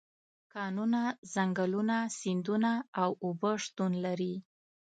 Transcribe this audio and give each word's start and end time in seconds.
کانونه، 0.53 1.01
ځنګلونه، 1.33 1.97
سیندونه 2.19 2.71
او 3.01 3.09
اوبه 3.23 3.51
شتون 3.63 3.91
لري. 4.05 4.35